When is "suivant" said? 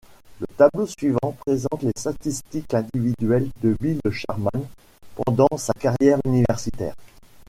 0.87-1.31